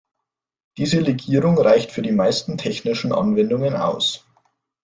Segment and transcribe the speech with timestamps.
[0.77, 4.25] Diese Legierung reicht für die meisten technischen Anwendungen aus.